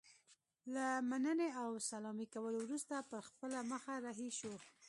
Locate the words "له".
0.73-0.85